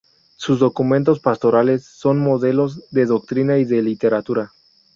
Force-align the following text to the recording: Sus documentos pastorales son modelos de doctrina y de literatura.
Sus 0.35 0.57
documentos 0.57 1.19
pastorales 1.19 1.83
son 1.85 2.17
modelos 2.23 2.85
de 2.89 3.05
doctrina 3.05 3.59
y 3.59 3.65
de 3.65 3.83
literatura. 3.83 4.51